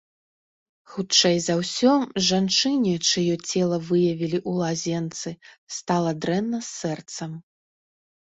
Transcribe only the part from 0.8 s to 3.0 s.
Хутчэй за ўсё, жанчыне,